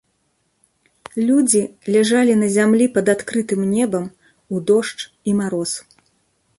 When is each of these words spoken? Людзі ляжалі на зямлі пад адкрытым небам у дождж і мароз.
Людзі 1.27 1.61
ляжалі 1.97 2.33
на 2.41 2.49
зямлі 2.55 2.85
пад 2.97 3.13
адкрытым 3.15 3.61
небам 3.77 4.05
у 4.53 4.67
дождж 4.73 5.01
і 5.11 5.31
мароз. 5.45 5.71